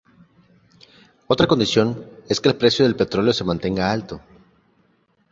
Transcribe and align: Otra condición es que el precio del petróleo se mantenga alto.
Otra 1.27 1.45
condición 1.45 2.07
es 2.27 2.41
que 2.41 2.49
el 2.49 2.55
precio 2.55 2.85
del 2.85 2.95
petróleo 2.95 3.33
se 3.33 3.43
mantenga 3.43 3.91
alto. 3.91 4.19